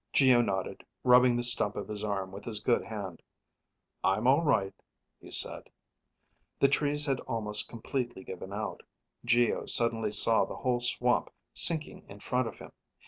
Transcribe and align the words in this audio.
Geo 0.13 0.41
nodded, 0.41 0.83
rubbing 1.03 1.37
the 1.37 1.43
stump 1.43 1.75
of 1.75 1.87
his 1.87 2.03
arm 2.03 2.31
with 2.31 2.43
his 2.43 2.59
good 2.59 2.83
hand. 2.83 3.21
"I'm 4.03 4.25
all 4.25 4.41
right," 4.41 4.73
he 5.19 5.29
said. 5.29 5.69
The 6.59 6.67
trees 6.69 7.05
had 7.05 7.19
almost 7.27 7.69
completely 7.69 8.23
given 8.23 8.51
out. 8.51 8.81
Geo 9.23 9.67
suddenly 9.67 10.11
saw 10.11 10.43
the 10.45 10.55
whole 10.55 10.79
swamp 10.79 11.29
sinking 11.53 12.03
in 12.09 12.19
front 12.19 12.47
of 12.47 12.57
him. 12.57 12.71